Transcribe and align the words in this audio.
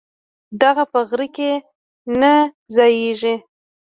دغله 0.59 0.85
په 0.91 0.99
غره 1.07 1.27
کی 1.35 1.51
نه 2.19 2.33
ځاييږي 2.75 3.35